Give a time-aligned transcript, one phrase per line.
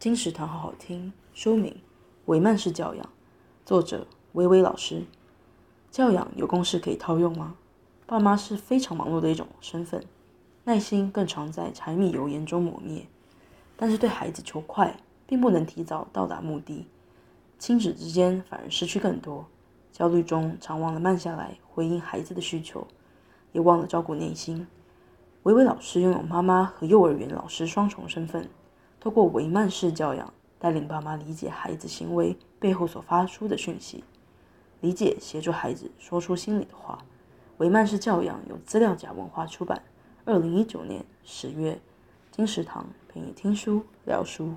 [0.00, 1.72] 金石堂好好听，书名
[2.24, 3.04] 《维曼式教养》，
[3.66, 5.02] 作者薇薇老师。
[5.90, 7.56] 教养有公式可以套用吗？
[8.06, 10.02] 爸妈是非常忙碌的一种身份，
[10.64, 13.06] 耐心更常在柴米油盐中磨灭。
[13.76, 16.86] 但是对孩子求快，并不能提早到达目的，
[17.58, 19.44] 亲子之间反而失去更多。
[19.92, 22.86] 焦虑中常忘了慢下来回应孩子的需求，
[23.52, 24.66] 也忘了照顾内心。
[25.42, 28.48] 薇薇老师拥有妈妈和幼儿园老师双重身份。
[29.00, 34.04] 透过维曼式教养，带领爸妈理解孩子行为背后所发出的讯息，
[34.80, 36.98] 理解协助孩子说出心里的话。
[37.56, 39.82] 维曼式教养由资料夹文化出版，
[40.24, 41.80] 二零一九年十月。
[42.30, 44.54] 金石堂陪你听书聊书。